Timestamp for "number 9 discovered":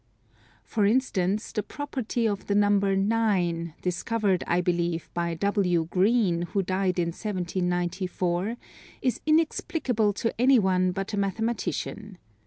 2.55-4.43